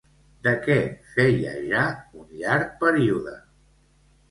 [0.45, 0.77] De què
[1.17, 1.85] feia ja
[2.23, 3.37] un llarg període?